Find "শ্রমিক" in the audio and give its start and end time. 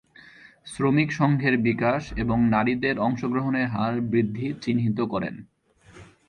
0.67-1.09